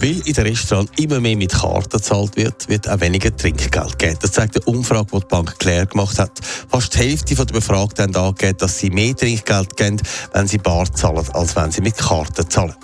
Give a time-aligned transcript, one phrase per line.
[0.00, 4.18] Weil in den Restaurants immer mehr mit Karten gezahlt wird, wird auch weniger Trinkgeld gegeben.
[4.20, 6.32] Das zeigt eine Umfrage, die die Bank Claire gemacht hat.
[6.68, 10.00] Fast die Hälfte der Befragten haben angegeben, dass sie mehr Trinkgeld geben,
[10.32, 12.74] wenn sie bar zahlen, als wenn sie mit Karten zahlen.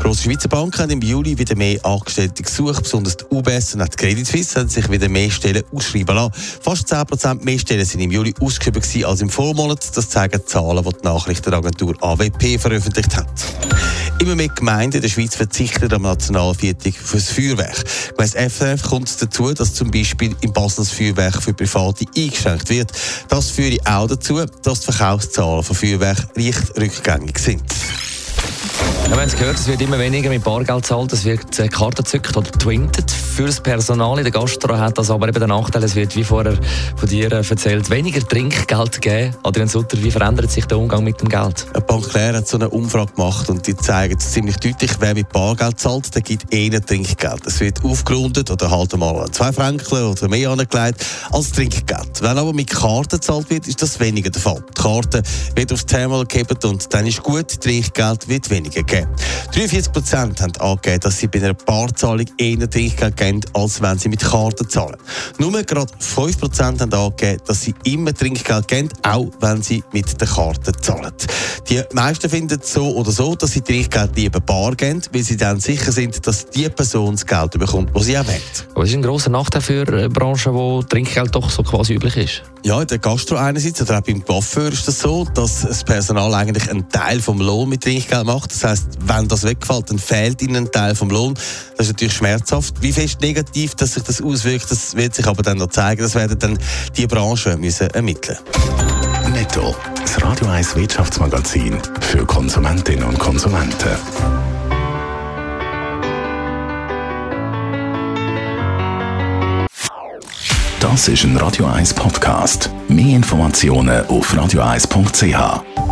[0.00, 3.96] Grosse Schweizer Banken haben im Juli wieder mehr Angestellte gesucht, besonders die UBS und die
[3.96, 6.32] Credit Suisse haben sich wieder mehr Stellen ausschreiben lassen.
[6.60, 9.96] Fast 10% mehr Stellen sind im Juli ausgeschrieben als im Vormonat.
[9.96, 13.55] Das zeigen die Zahlen, die die Nachrichtenagentur AWP veröffentlicht hat.
[14.18, 17.84] Immer mehr Gemeinden in der Schweiz verzichten am Nationalviertag fürs Feuerwerk.
[18.16, 22.70] Gemäss FRF kommt es dazu, dass zum Beispiel im Basel das Feuerwerk für Private eingeschränkt
[22.70, 22.92] wird.
[23.28, 27.75] Das führt auch dazu, dass die Verkaufszahlen von Feuerwerk leicht rückgängig sind.
[29.08, 32.02] Ja, haben es gehört, es wird immer weniger mit Bargeld gezahlt, es wird äh, Karte
[32.02, 33.10] gezückt oder twintet.
[33.10, 36.24] Für das Personal in der Gastro hat das aber eben den Nachteil, es wird, wie
[36.24, 36.58] vorher
[36.96, 39.34] von dir äh, erzählt, weniger Trinkgeld geben.
[39.44, 41.66] Adrian Sutter, wie verändert sich der Umgang mit dem Geld?
[41.72, 45.78] Eine Bank hat so eine Umfrage gemacht und die zeigt ziemlich deutlich, wer mit Bargeld
[45.78, 47.46] zahlt, der gibt eher Trinkgeld.
[47.46, 52.22] Es wird aufgerundet oder halt mal zwei Franken oder mehr angelegt als Trinkgeld.
[52.22, 54.62] Wenn aber mit Karte gezahlt wird, ist das weniger der Fall.
[54.68, 55.22] Die Karte
[55.54, 59.08] wird aufs Terminal gegeben und dann ist gut, Trinkgeld wird weniger gegeben.
[59.52, 64.08] 43 Prozent haben angegeben, dass sie bei einer Barzahlung eher Trinkgeld geben, als wenn sie
[64.08, 64.96] mit Karte zahlen.
[65.38, 70.20] Nur gerade 5 Prozent haben angegeben, dass sie immer Trinkgeld geben, auch wenn sie mit
[70.20, 71.12] der Karte zahlen.
[71.68, 75.58] Die meisten finden so oder so, dass sie Trinkgeld lieber bar geben, weil sie dann
[75.60, 78.40] sicher sind, dass die Person das Geld bekommt, das sie auch will.
[78.74, 82.16] Aber es ist ein grosser Nachteil für äh, Branchen, wo Trinkgeld doch so quasi üblich
[82.16, 82.42] ist.
[82.64, 86.34] Ja, in der Gastro einerseits, oder auch beim Coiffeur ist das so, dass das Personal
[86.34, 88.52] eigentlich einen Teil vom Lohn mit Trinkgeld macht.
[88.60, 91.34] Das heißt, wenn das wegfällt, dann fehlt ihnen ein Teil vom Lohn.
[91.76, 92.80] Das ist natürlich schmerzhaft.
[92.80, 96.02] Wie fest negativ dass sich das auswirkt, das wird sich aber dann noch zeigen.
[96.02, 96.58] Das werden dann
[96.96, 98.38] die Branchen müssen ermitteln.
[99.32, 103.90] Netto, das Radio 1 Wirtschaftsmagazin für Konsumentinnen und Konsumenten.
[110.80, 112.70] Das ist ein Radio 1 Podcast.
[112.88, 115.85] Mehr Informationen auf radio1.ch.